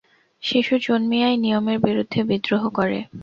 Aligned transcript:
শিশু 0.43 0.73
জন্মিয়াই 0.81 1.35
নিয়মের 1.37 1.77
বিরুদ্ধে 1.79 2.19
বিদ্রোহ 2.23 2.63
করে। 2.69 2.99